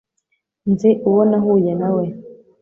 Nzi 0.71 0.89
uwo 1.09 1.21
nahuye 1.29 1.71
nawe 1.79 2.05